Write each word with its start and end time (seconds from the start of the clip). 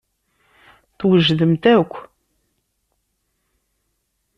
Twejdemt 0.99 1.63
akk. 1.75 1.93